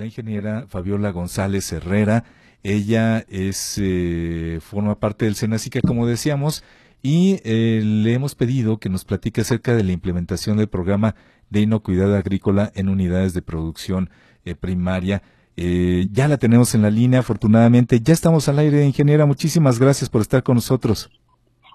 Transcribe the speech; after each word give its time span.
la 0.00 0.06
ingeniera 0.06 0.64
Fabiola 0.66 1.12
González 1.12 1.70
Herrera. 1.72 2.24
Ella 2.62 3.24
es 3.28 3.78
eh, 3.80 4.58
forma 4.60 4.98
parte 4.98 5.26
del 5.26 5.34
Senacica, 5.34 5.80
como 5.86 6.06
decíamos, 6.06 6.64
y 7.02 7.40
eh, 7.44 7.80
le 7.84 8.12
hemos 8.14 8.34
pedido 8.34 8.78
que 8.78 8.88
nos 8.88 9.04
platique 9.04 9.42
acerca 9.42 9.74
de 9.74 9.84
la 9.84 9.92
implementación 9.92 10.56
del 10.56 10.68
programa 10.68 11.14
de 11.50 11.60
inocuidad 11.60 12.14
agrícola 12.16 12.72
en 12.74 12.88
unidades 12.88 13.34
de 13.34 13.42
producción 13.42 14.10
eh, 14.44 14.54
primaria. 14.54 15.22
ya 15.56 16.28
la 16.28 16.38
tenemos 16.38 16.74
en 16.74 16.82
la 16.82 16.90
línea, 16.90 17.20
afortunadamente. 17.20 18.00
Ya 18.00 18.14
estamos 18.14 18.48
al 18.48 18.58
aire, 18.58 18.84
ingeniera. 18.86 19.26
Muchísimas 19.26 19.78
gracias 19.78 20.08
por 20.08 20.22
estar 20.22 20.42
con 20.42 20.54
nosotros. 20.54 21.10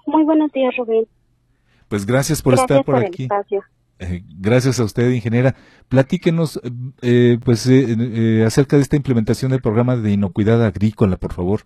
Muy 0.06 0.24
buenos 0.24 0.50
días, 0.52 0.74
Rubén. 0.76 1.06
Pues 1.88 2.04
gracias 2.04 2.42
por 2.42 2.54
estar 2.54 2.84
por, 2.84 2.96
aquí. 2.96 3.24
Eh, 3.24 3.60
gracias 4.38 4.80
a 4.80 4.84
usted, 4.84 5.10
ingeniera. 5.10 5.54
Platíquenos, 5.88 6.60
eh, 7.02 7.38
pues, 7.44 7.68
eh, 7.68 8.44
acerca 8.44 8.76
de 8.76 8.82
esta 8.82 8.96
implementación 8.96 9.50
del 9.50 9.62
programa 9.62 9.96
de 9.96 10.12
inocuidad 10.12 10.64
agrícola, 10.64 11.16
por 11.16 11.32
favor. 11.32 11.60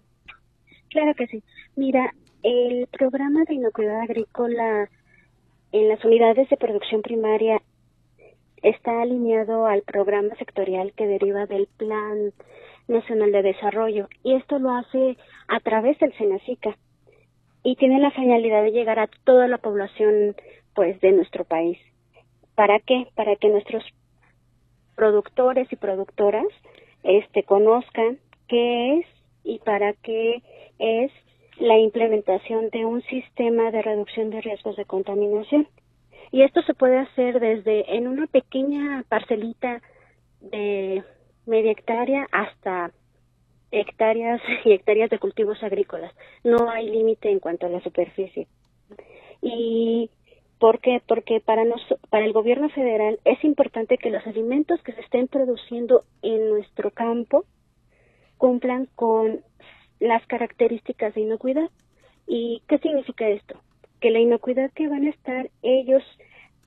Claro 0.91 1.15
que 1.15 1.27
sí. 1.27 1.43
Mira, 1.77 2.15
el 2.43 2.87
programa 2.89 3.45
de 3.49 3.55
inocuidad 3.55 4.01
agrícola 4.01 4.89
en 5.73 5.89
las 5.89 6.05
unidades 6.05 6.49
de 6.49 6.57
producción 6.57 7.03
primaria 7.03 7.63
está 8.63 9.03
alineado 9.03 9.67
al 9.67 9.83
programa 9.83 10.35
sectorial 10.37 10.93
que 10.95 11.07
deriva 11.07 11.47
del 11.47 11.69
Plan 11.77 12.33
Nacional 12.89 13.33
de 13.33 13.43
Desarrollo 13.43 14.09
y 14.23 14.35
esto 14.35 14.59
lo 14.59 14.71
hace 14.71 15.17
a 15.49 15.61
través 15.61 15.99
del 15.99 16.13
SENACICA 16.15 16.77
y 17.63 17.77
tiene 17.77 18.01
la 18.01 18.11
finalidad 18.11 18.63
de 18.63 18.73
llegar 18.73 18.99
a 18.99 19.09
toda 19.25 19.49
la 19.49 19.59
población 19.59 20.35
pues 20.75 21.01
de 21.01 21.13
nuestro 21.13 21.45
país. 21.45 21.79
¿Para 22.61 22.79
qué? 22.79 23.07
Para 23.15 23.37
que 23.37 23.49
nuestros 23.49 23.83
productores 24.95 25.73
y 25.73 25.77
productoras 25.77 26.45
este 27.03 27.43
conozcan 27.43 28.19
qué 28.49 28.99
es 28.99 29.07
y 29.45 29.61
para 29.61 29.95
qué 29.95 30.43
es 30.79 31.11
la 31.57 31.79
implementación 31.79 32.69
de 32.69 32.85
un 32.85 33.01
sistema 33.05 33.71
de 33.71 33.81
reducción 33.81 34.29
de 34.29 34.43
riesgos 34.43 34.77
de 34.77 34.85
contaminación. 34.85 35.69
Y 36.33 36.43
esto 36.43 36.61
se 36.61 36.75
puede 36.75 36.99
hacer 36.99 37.41
desde 37.41 37.97
en 37.97 38.07
una 38.07 38.27
pequeña 38.27 39.07
parcelita 39.09 39.81
de 40.43 41.03
media 41.47 41.73
hectárea 41.73 42.27
hasta 42.31 42.91
hectáreas 43.71 44.39
y 44.67 44.73
hectáreas 44.73 45.09
de 45.09 45.19
cultivos 45.19 45.63
agrícolas. 45.63 46.13
No 46.45 46.69
hay 46.69 46.91
límite 46.91 47.31
en 47.31 47.41
cuanto 47.41 47.65
a 47.65 47.71
la 47.71 47.81
superficie. 47.81 48.49
Y 49.41 50.11
¿Por 50.61 50.79
qué? 50.81 51.01
Porque 51.09 51.41
para, 51.41 51.65
para 52.11 52.27
el 52.27 52.35
gobierno 52.35 52.69
federal 52.69 53.19
es 53.25 53.43
importante 53.45 53.97
que 53.97 54.11
los 54.11 54.25
alimentos 54.27 54.83
que 54.83 54.93
se 54.93 55.01
estén 55.01 55.27
produciendo 55.27 56.05
en 56.21 56.51
nuestro 56.51 56.91
campo 56.91 57.47
cumplan 58.37 58.87
con 58.95 59.41
las 60.01 60.25
características 60.27 61.15
de 61.15 61.23
inocuidad. 61.23 61.71
¿Y 62.27 62.63
qué 62.69 62.77
significa 62.77 63.27
esto? 63.31 63.59
Que 64.01 64.11
la 64.11 64.19
inocuidad 64.19 64.71
que 64.73 64.87
van 64.87 65.07
a 65.07 65.11
estar 65.11 65.49
ellos, 65.63 66.03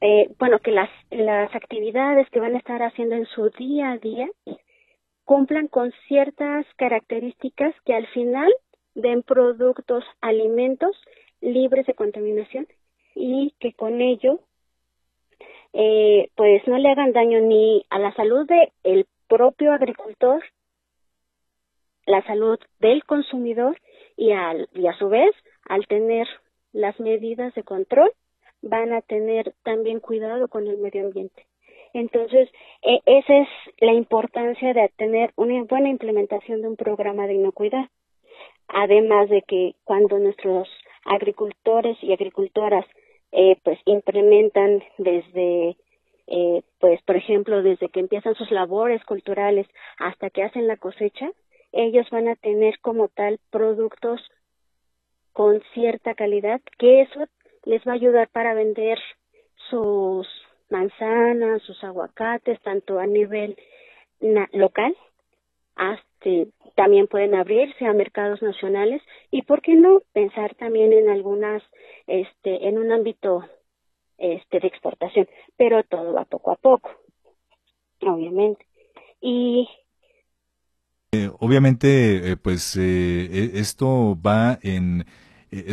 eh, 0.01 0.33
bueno, 0.39 0.57
que 0.57 0.71
las, 0.71 0.89
las 1.11 1.53
actividades 1.53 2.27
que 2.31 2.39
van 2.39 2.55
a 2.55 2.57
estar 2.57 2.81
haciendo 2.81 3.13
en 3.13 3.27
su 3.27 3.51
día 3.51 3.91
a 3.91 3.99
día 3.99 4.27
cumplan 5.23 5.67
con 5.67 5.93
ciertas 6.07 6.65
características 6.77 7.75
que 7.85 7.93
al 7.93 8.07
final 8.07 8.51
den 8.95 9.21
productos, 9.21 10.03
alimentos 10.19 10.99
libres 11.41 11.85
de 11.85 11.93
contaminación 11.93 12.67
y 13.15 13.53
que 13.59 13.73
con 13.73 14.01
ello 14.01 14.39
eh, 15.73 16.29
pues 16.35 16.67
no 16.67 16.77
le 16.77 16.89
hagan 16.89 17.13
daño 17.13 17.39
ni 17.41 17.85
a 17.89 17.99
la 17.99 18.13
salud 18.13 18.47
del 18.47 18.71
el 18.83 19.07
propio 19.27 19.71
agricultor, 19.73 20.43
la 22.05 22.21
salud 22.23 22.59
del 22.79 23.03
consumidor 23.05 23.79
y, 24.15 24.31
al, 24.31 24.69
y 24.73 24.87
a 24.87 24.93
su 24.97 25.09
vez 25.09 25.33
al 25.65 25.87
tener 25.87 26.27
las 26.71 26.99
medidas 26.99 27.53
de 27.55 27.63
control 27.63 28.11
van 28.61 28.93
a 28.93 29.01
tener 29.01 29.53
también 29.63 29.99
cuidado 29.99 30.47
con 30.47 30.67
el 30.67 30.77
medio 30.77 31.05
ambiente. 31.05 31.45
Entonces, 31.93 32.49
e, 32.81 33.01
esa 33.05 33.37
es 33.39 33.47
la 33.79 33.93
importancia 33.93 34.73
de 34.73 34.89
tener 34.97 35.31
una 35.35 35.63
buena 35.63 35.89
implementación 35.89 36.61
de 36.61 36.67
un 36.67 36.75
programa 36.75 37.27
de 37.27 37.35
inocuidad. 37.35 37.89
Además 38.67 39.29
de 39.29 39.43
que 39.43 39.75
cuando 39.83 40.17
nuestros 40.17 40.67
agricultores 41.05 41.97
y 42.01 42.13
agricultoras 42.13 42.85
eh, 43.33 43.57
pues 43.63 43.79
implementan 43.85 44.83
desde 44.97 45.75
eh, 46.27 46.61
pues 46.79 47.01
por 47.03 47.15
ejemplo 47.15 47.61
desde 47.63 47.89
que 47.89 47.99
empiezan 47.99 48.35
sus 48.35 48.51
labores 48.51 49.03
culturales 49.05 49.67
hasta 49.97 50.29
que 50.29 50.43
hacen 50.43 50.67
la 50.67 50.77
cosecha 50.77 51.31
ellos 51.71 52.07
van 52.11 52.27
a 52.27 52.35
tener 52.35 52.79
como 52.79 53.07
tal 53.07 53.39
productos 53.49 54.21
con 55.33 55.61
cierta 55.73 56.13
calidad 56.13 56.61
que 56.77 57.01
eso 57.01 57.25
les 57.65 57.85
va 57.87 57.93
a 57.93 57.95
ayudar 57.95 58.29
para 58.29 58.53
vender 58.53 58.99
sus 59.69 60.27
manzanas, 60.69 61.61
sus 61.63 61.83
aguacates, 61.83 62.61
tanto 62.61 62.99
a 62.99 63.07
nivel 63.07 63.57
local 64.51 64.95
hasta 65.75 66.29
también 66.75 67.07
pueden 67.07 67.35
abrirse 67.35 67.85
a 67.85 67.93
mercados 67.93 68.41
nacionales 68.41 69.01
y 69.31 69.43
por 69.43 69.61
qué 69.61 69.75
no 69.75 70.01
pensar 70.13 70.55
también 70.55 70.93
en 70.93 71.09
algunas 71.09 71.61
este 72.07 72.67
en 72.67 72.77
un 72.77 72.91
ámbito 72.91 73.43
este 74.17 74.59
de 74.59 74.67
exportación 74.67 75.27
pero 75.57 75.83
todo 75.83 76.13
va 76.13 76.25
poco 76.25 76.51
a 76.51 76.55
poco 76.55 76.89
obviamente. 78.11 78.65
Y 79.21 79.67
eh, 81.13 81.29
obviamente 81.39 82.31
eh, 82.31 82.37
pues 82.37 82.75
eh, 82.75 83.29
e, 83.31 83.59
esto 83.59 84.19
va 84.19 84.59
en 84.61 85.05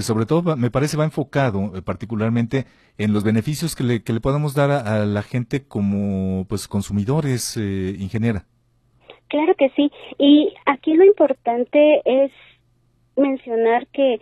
sobre 0.02 0.26
todo 0.26 0.58
me 0.58 0.70
parece 0.70 0.98
va 0.98 1.04
enfocado 1.04 1.72
particularmente 1.84 2.66
en 2.98 3.14
los 3.14 3.24
beneficios 3.24 3.74
que 3.74 3.82
le, 3.82 4.02
que 4.02 4.12
le 4.12 4.20
podamos 4.20 4.52
dar 4.52 4.70
a, 4.70 5.00
a 5.02 5.06
la 5.06 5.22
gente 5.22 5.66
como 5.66 6.44
pues 6.48 6.68
consumidores 6.68 7.56
ingeniera 7.56 8.44
Claro 9.30 9.54
que 9.54 9.70
sí. 9.70 9.90
Y 10.18 10.52
aquí 10.66 10.94
lo 10.94 11.04
importante 11.04 12.02
es 12.04 12.32
mencionar 13.16 13.86
que 13.86 14.20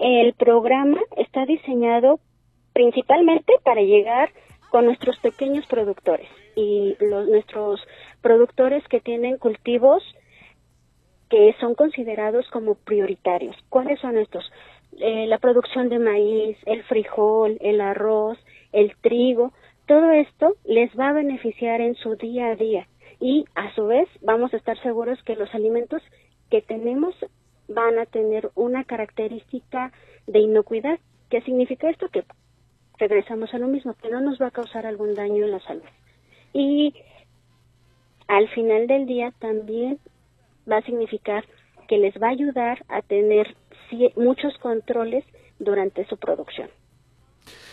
el 0.00 0.34
programa 0.34 1.00
está 1.16 1.46
diseñado 1.46 2.18
principalmente 2.72 3.52
para 3.62 3.80
llegar 3.80 4.30
con 4.70 4.86
nuestros 4.86 5.16
pequeños 5.20 5.64
productores 5.66 6.28
y 6.56 6.96
los, 7.00 7.28
nuestros 7.28 7.80
productores 8.20 8.86
que 8.88 9.00
tienen 9.00 9.38
cultivos 9.38 10.02
que 11.30 11.54
son 11.60 11.76
considerados 11.76 12.48
como 12.50 12.74
prioritarios. 12.74 13.56
¿Cuáles 13.68 14.00
son 14.00 14.18
estos? 14.18 14.50
Eh, 14.98 15.26
la 15.28 15.38
producción 15.38 15.88
de 15.90 16.00
maíz, 16.00 16.56
el 16.66 16.82
frijol, 16.84 17.56
el 17.60 17.80
arroz, 17.80 18.38
el 18.72 18.96
trigo, 19.00 19.52
todo 19.86 20.10
esto 20.10 20.56
les 20.64 20.90
va 20.98 21.10
a 21.10 21.12
beneficiar 21.12 21.80
en 21.80 21.94
su 21.94 22.16
día 22.16 22.48
a 22.48 22.56
día 22.56 22.88
y 23.20 23.44
a 23.54 23.74
su 23.74 23.86
vez 23.86 24.08
vamos 24.22 24.52
a 24.54 24.56
estar 24.56 24.80
seguros 24.82 25.18
que 25.24 25.36
los 25.36 25.52
alimentos 25.54 26.02
que 26.50 26.62
tenemos 26.62 27.14
van 27.68 27.98
a 27.98 28.06
tener 28.06 28.50
una 28.54 28.84
característica 28.84 29.92
de 30.26 30.40
inocuidad. 30.40 30.98
¿Qué 31.30 31.42
significa 31.42 31.90
esto? 31.90 32.08
Que 32.08 32.24
regresamos 32.98 33.52
a 33.52 33.58
lo 33.58 33.68
mismo, 33.68 33.94
que 33.94 34.10
no 34.10 34.20
nos 34.20 34.40
va 34.40 34.46
a 34.46 34.50
causar 34.50 34.86
algún 34.86 35.14
daño 35.14 35.44
en 35.44 35.50
la 35.50 35.60
salud. 35.60 35.82
Y 36.52 36.94
al 38.26 38.48
final 38.48 38.86
del 38.86 39.06
día 39.06 39.32
también 39.38 39.98
va 40.70 40.78
a 40.78 40.82
significar 40.82 41.44
que 41.88 41.98
les 41.98 42.14
va 42.14 42.28
a 42.28 42.32
ayudar 42.32 42.84
a 42.88 43.02
tener 43.02 43.56
muchos 44.16 44.56
controles 44.58 45.24
durante 45.58 46.06
su 46.06 46.16
producción. 46.16 46.68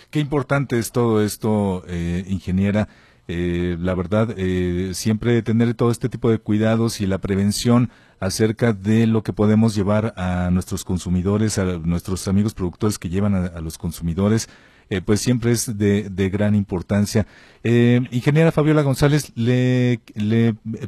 Qué 0.10 0.20
importante 0.20 0.80
es 0.80 0.92
todo 0.92 1.22
esto, 1.22 1.84
eh, 1.88 2.24
ingeniera. 2.28 2.88
Eh, 3.28 3.76
la 3.80 3.96
verdad, 3.96 4.36
eh, 4.38 4.92
siempre 4.94 5.42
tener 5.42 5.74
todo 5.74 5.90
este 5.90 6.10
tipo 6.10 6.30
de 6.30 6.38
cuidados 6.38 7.02
y 7.02 7.08
la 7.08 7.18
prevención 7.18 7.90
acerca 8.20 8.72
de 8.72 9.08
lo 9.08 9.24
que 9.24 9.34
podemos 9.34 9.76
llevar 9.76 10.14
a 10.16 10.50
nuestros 10.52 10.84
consumidores, 10.84 11.58
a 11.58 11.80
nuestros 11.80 12.28
amigos 12.28 12.54
productores 12.54 13.00
que 13.00 13.10
llevan 13.10 13.36
a, 13.36 13.62
los 13.62 13.78
consumidores, 13.78 14.48
eh, 14.90 15.02
pues 15.02 15.22
siempre 15.22 15.52
es 15.52 15.78
de, 15.78 16.30
gran 16.32 16.54
importancia. 16.54 17.26
ingeniera 17.64 18.52
Fabiola 18.52 18.84
González, 18.84 19.32
le, 19.36 20.00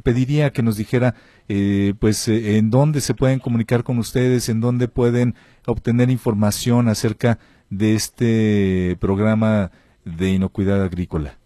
pediría 0.04 0.52
que 0.52 0.62
nos 0.62 0.78
dijera, 0.78 1.16
pues, 2.00 2.28
en 2.28 2.70
dónde 2.70 3.02
se 3.02 3.16
pueden 3.16 3.40
comunicar 3.40 3.84
con 3.84 3.98
ustedes, 3.98 4.48
en 4.50 4.62
dónde 4.62 4.88
pueden 4.88 5.36
obtener 5.66 6.10
información 6.12 6.88
acerca 6.88 7.40
de 7.70 7.96
este 7.96 8.98
programa 9.00 9.72
de 10.06 10.30
inocuidad 10.30 10.84
agrícola. 10.84 11.38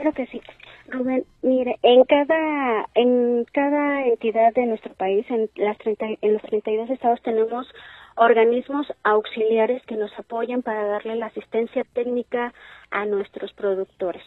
Claro 0.00 0.14
que 0.14 0.26
sí. 0.28 0.40
Rubén, 0.88 1.26
mire, 1.42 1.78
en 1.82 2.04
cada 2.04 2.88
en 2.94 3.44
cada 3.52 4.06
entidad 4.06 4.54
de 4.54 4.64
nuestro 4.64 4.94
país, 4.94 5.26
en 5.28 5.50
las 5.56 5.76
30, 5.76 6.06
en 6.22 6.32
los 6.32 6.42
32 6.42 6.88
estados 6.88 7.20
tenemos 7.20 7.66
organismos 8.16 8.86
auxiliares 9.02 9.84
que 9.84 9.96
nos 9.96 10.10
apoyan 10.18 10.62
para 10.62 10.86
darle 10.86 11.16
la 11.16 11.26
asistencia 11.26 11.84
técnica 11.92 12.54
a 12.90 13.04
nuestros 13.04 13.52
productores. 13.52 14.22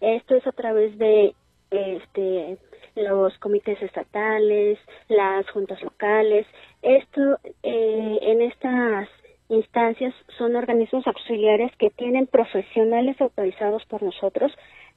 Esto 0.00 0.36
es 0.36 0.46
a 0.46 0.52
través 0.52 0.96
de 0.96 1.34
este 1.70 2.56
los 2.96 3.36
comités 3.40 3.80
estatales, 3.82 4.78
las 5.08 5.46
juntas 5.50 5.82
locales. 5.82 6.46
Esto, 6.80 7.38
eh, 7.62 8.18
en 8.22 8.40
estas 8.40 9.06
instancias 9.50 10.14
son 10.38 10.56
organismos 10.56 11.06
auxiliares 11.06 11.76
que 11.76 11.90
tienen 11.90 12.26
profesionales 12.26 13.20
autorizados 13.20 13.84
por 13.84 14.02
nosotros 14.02 14.50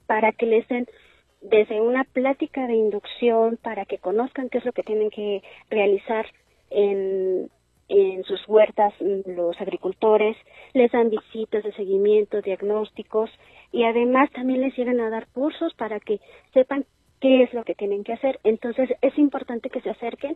para 0.07 0.31
que 0.31 0.45
les 0.45 0.67
den 0.67 0.87
desde 1.41 1.81
una 1.81 2.05
plática 2.05 2.67
de 2.67 2.75
inducción 2.75 3.57
para 3.61 3.85
que 3.85 3.97
conozcan 3.97 4.49
qué 4.49 4.59
es 4.59 4.65
lo 4.65 4.71
que 4.71 4.83
tienen 4.83 5.09
que 5.09 5.43
realizar 5.69 6.25
en, 6.69 7.49
en 7.89 8.23
sus 8.23 8.47
huertas 8.47 8.93
los 8.99 9.59
agricultores, 9.59 10.37
les 10.73 10.91
dan 10.91 11.09
visitas 11.09 11.63
de 11.63 11.73
seguimiento, 11.73 12.41
diagnósticos 12.41 13.29
y 13.71 13.83
además 13.83 14.31
también 14.31 14.61
les 14.61 14.75
llegan 14.77 14.99
a 15.01 15.09
dar 15.09 15.27
cursos 15.27 15.73
para 15.75 15.99
que 15.99 16.19
sepan 16.53 16.85
qué 17.19 17.43
es 17.43 17.53
lo 17.53 17.63
que 17.63 17.75
tienen 17.75 18.03
que 18.03 18.13
hacer. 18.13 18.39
Entonces 18.43 18.89
es 19.01 19.17
importante 19.17 19.69
que 19.69 19.81
se 19.81 19.89
acerquen 19.89 20.35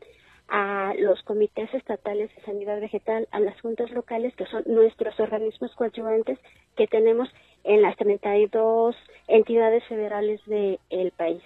a 0.50 0.94
los 0.98 1.22
comités 1.24 1.74
estatales 1.74 2.34
de 2.36 2.42
sanidad 2.44 2.80
vegetal, 2.80 3.28
a 3.32 3.40
las 3.40 3.60
juntas 3.62 3.92
locales, 3.92 4.36
que 4.36 4.46
son 4.46 4.64
nuestros 4.66 5.20
organismos 5.20 5.74
coadyuvantes 5.76 6.40
que 6.76 6.88
tenemos 6.88 7.30
en 7.68 7.82
las 7.82 7.96
32 7.98 8.96
entidades 9.28 9.84
federales 9.88 10.40
del 10.46 11.12
país. 11.12 11.42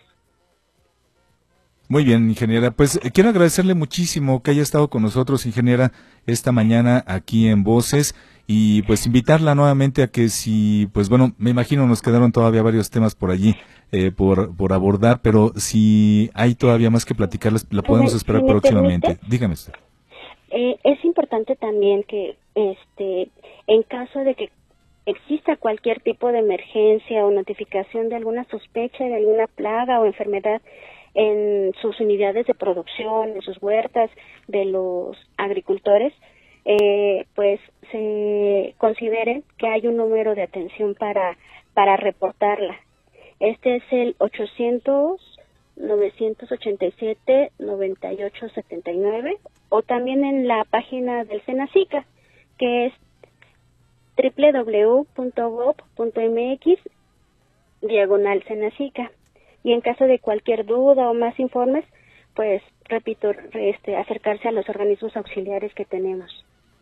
Muy 1.90 2.06
bien, 2.06 2.30
ingeniera. 2.30 2.72
Pues 2.72 2.96
eh, 3.04 3.12
quiero 3.12 3.32
agradecerle 3.32 3.74
muchísimo 3.74 4.42
que 4.42 4.52
haya 4.52 4.62
estado 4.62 4.90
con 4.90 5.02
nosotros, 5.02 5.46
ingeniera, 5.46 5.92
esta 6.26 6.54
mañana 6.54 7.04
aquí 7.06 7.50
en 7.50 7.66
Voces 7.66 8.16
y 8.48 8.84
pues 8.84 9.06
invitarla 9.06 9.56
nuevamente 9.56 10.04
a 10.04 10.08
que 10.08 10.30
si, 10.30 10.88
pues 10.94 11.10
bueno, 11.10 11.34
me 11.38 11.50
imagino 11.50 11.86
nos 11.88 12.02
quedaron 12.02 12.32
todavía 12.32 12.62
varios 12.62 12.90
temas 12.90 13.14
por 13.14 13.30
allí 13.30 13.56
eh, 13.92 14.12
por, 14.12 14.56
por 14.56 14.72
abordar, 14.72 15.20
pero 15.22 15.52
si 15.58 16.30
hay 16.34 16.56
todavía 16.56 16.90
más 16.90 17.04
que 17.04 17.14
platicarles, 17.14 17.68
la 17.72 17.82
podemos 17.82 18.14
esperar 18.14 18.46
próximamente. 18.46 19.18
Dígame. 19.28 19.56
Eh, 20.52 20.78
es 20.84 21.04
importante 21.04 21.58
también 21.58 22.04
que, 22.04 22.38
este, 22.56 23.30
en 23.68 23.84
caso 23.84 24.20
de 24.20 24.36
que 24.36 24.50
exista 25.06 25.58
cualquier 25.58 26.02
tipo 26.02 26.32
de 26.32 26.40
emergencia 26.40 27.26
o 27.26 27.32
notificación 27.32 28.10
de 28.10 28.16
alguna 28.16 28.44
sospecha 28.46 29.04
de 29.04 29.16
alguna 29.16 29.48
plaga 29.48 30.00
o 30.00 30.06
enfermedad 30.06 30.62
en 31.14 31.74
sus 31.82 32.00
unidades 32.00 32.48
de 32.48 32.54
producción, 32.54 33.30
en 33.30 33.42
sus 33.42 33.62
huertas 33.62 34.10
de 34.48 34.66
los 34.66 35.18
agricultores, 35.38 36.14
eh, 36.64 37.26
pues 37.36 37.60
se 37.92 38.76
consideren 38.78 39.44
que 39.58 39.68
hay 39.68 39.88
un 39.88 39.98
número 39.98 40.36
de 40.36 40.44
atención 40.44 40.96
para, 40.96 41.38
para 41.74 41.98
reportarla. 41.98 42.80
Este 43.40 43.78
es 43.78 43.84
el 43.92 44.16
800 44.20 45.20
987 45.78 47.52
9879 47.60 49.38
o 49.70 49.82
también 49.82 50.24
en 50.24 50.48
la 50.48 50.64
página 50.66 51.24
del 51.24 51.42
Senacica 51.46 52.06
que 52.58 52.86
es 52.88 52.94
www.gov.mx 54.18 55.16
diagonal 57.82 58.44
Senacica. 58.48 59.12
Y 59.64 59.74
en 59.74 59.82
caso 59.82 60.06
de 60.06 60.20
cualquier 60.20 60.66
duda 60.66 61.10
o 61.10 61.14
más 61.14 61.40
informes, 61.40 61.86
pues 62.36 62.62
repito, 62.86 63.32
este, 63.54 63.96
acercarse 63.96 64.48
a 64.48 64.52
los 64.52 64.68
organismos 64.70 65.16
auxiliares 65.16 65.74
que 65.76 65.86
tenemos. 65.86 66.32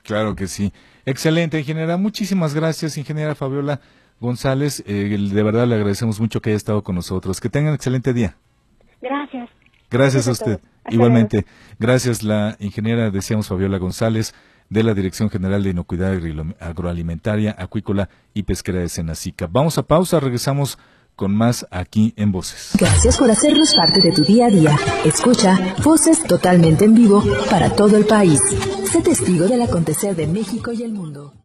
Claro 0.04 0.36
que 0.36 0.48
sí. 0.48 0.72
Excelente, 1.06 1.60
ingeniera. 1.60 1.98
Muchísimas 1.98 2.54
gracias, 2.54 2.98
ingeniera 2.98 3.36
Fabiola 3.36 3.82
González. 4.20 4.84
Eh, 4.88 5.18
de 5.18 5.44
verdad 5.44 5.68
le 5.68 5.76
agradecemos 5.76 6.20
mucho 6.20 6.42
que 6.42 6.50
haya 6.52 6.58
estado 6.58 6.84
con 6.84 6.96
nosotros. 6.96 7.40
Que 7.42 7.50
tengan 7.50 7.70
un 7.72 7.76
excelente 7.76 8.14
día. 8.14 8.36
Gracias. 9.02 9.50
Gracias, 9.92 10.28
a 10.28 10.32
usted. 10.32 10.60
Igualmente. 10.90 11.46
Gracias, 11.80 12.24
la 12.24 12.56
ingeniera, 12.60 13.10
decíamos 13.12 13.48
Fabiola 13.48 13.78
González 13.78 14.34
de 14.70 14.84
la 14.84 14.94
Dirección 14.94 15.30
General 15.30 15.64
de 15.64 15.72
Inocuidad 15.72 16.14
Agroalimentaria, 16.60 17.56
Acuícola 17.58 18.10
y 18.34 18.44
Pesquera 18.44 18.80
de 18.80 18.90
Senacica. 18.90 19.48
Vamos 19.52 19.78
a 19.78 19.84
pausa, 19.84 20.20
regresamos 20.20 20.78
con 21.16 21.36
más 21.36 21.68
aquí 21.70 22.14
en 22.16 22.32
Voces. 22.32 22.72
Gracias 22.80 23.18
por 23.18 23.30
hacernos 23.30 23.74
parte 23.76 24.00
de 24.00 24.14
tu 24.14 24.24
día 24.24 24.46
a 24.46 24.50
día. 24.50 24.78
Escucha 25.04 25.58
Voces 25.84 26.24
totalmente 26.24 26.86
en 26.86 26.96
vivo 26.96 27.22
para 27.50 27.76
todo 27.76 27.98
el 27.98 28.06
país. 28.06 28.40
Sé 28.90 29.02
testigo 29.02 29.46
del 29.48 29.62
acontecer 29.62 30.16
de 30.16 30.28
México 30.28 30.72
y 30.72 30.84
el 30.84 30.94
mundo. 30.94 31.34